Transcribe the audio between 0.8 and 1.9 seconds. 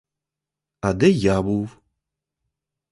А де я був!